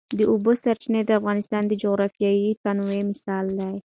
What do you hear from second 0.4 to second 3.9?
سرچینې د افغانستان د جغرافیوي تنوع مثال دی.